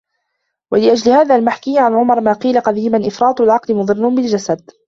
[0.71, 4.71] وَلِأَجْلِ هَذَا الْمَحْكِيِّ عَنْ عُمَرَ مَا قِيلَ قَدِيمًا إفْرَاطُ الْعَقْلِ مُضِرٌّ بِالْجَسَدِ